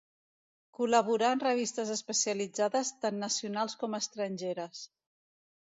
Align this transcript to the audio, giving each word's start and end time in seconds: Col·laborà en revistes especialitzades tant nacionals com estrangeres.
Col·laborà 0.77 1.29
en 1.33 1.43
revistes 1.43 1.91
especialitzades 1.97 2.93
tant 3.05 3.23
nacionals 3.27 3.79
com 3.85 4.01
estrangeres. 4.01 4.85